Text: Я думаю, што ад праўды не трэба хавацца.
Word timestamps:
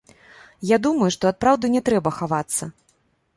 Я 0.69 0.77
думаю, 0.85 1.09
што 1.17 1.29
ад 1.31 1.37
праўды 1.45 1.71
не 1.75 1.83
трэба 1.91 2.15
хавацца. 2.17 2.71